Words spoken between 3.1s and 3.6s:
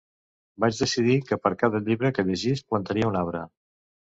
un arbre.